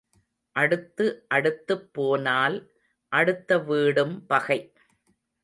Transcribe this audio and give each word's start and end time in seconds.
அடுத்து 0.55 1.05
அடுத்துப் 1.27 1.93
போனால் 1.93 2.57
அடுத்த 3.11 3.59
வீடும் 3.59 4.25
பகை. 4.25 4.59